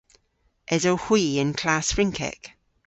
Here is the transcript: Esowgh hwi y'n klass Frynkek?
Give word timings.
Esowgh 0.75 1.03
hwi 1.05 1.23
y'n 1.43 1.51
klass 1.61 1.87
Frynkek? 1.95 2.41